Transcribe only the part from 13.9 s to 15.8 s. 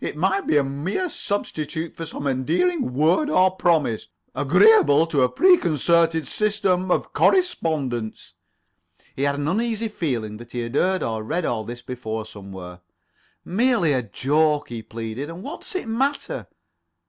a joke," he pleaded. "And what does